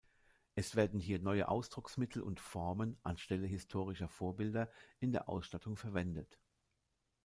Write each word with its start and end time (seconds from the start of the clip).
Es 0.55 0.75
werden 0.75 0.99
hier 0.99 1.19
neue 1.19 1.47
Ausdrucksmittel 1.47 2.23
und 2.23 2.39
Formen, 2.39 2.97
anstelle 3.03 3.45
historischer 3.45 4.07
Vorbilder, 4.07 4.67
in 4.99 5.11
der 5.11 5.29
Ausstattung 5.29 5.77
verwendet. 5.77 6.39